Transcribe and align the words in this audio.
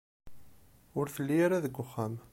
Ur 0.99 1.05
telli 1.15 1.37
ara 1.45 1.63
deg 1.65 1.73
uxxam. 1.83 2.13